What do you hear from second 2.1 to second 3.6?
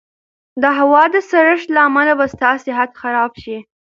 به ستا صحت خراب شي.